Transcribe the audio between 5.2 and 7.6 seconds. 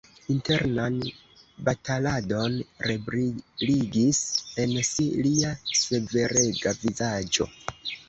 lia severega vizaĝo.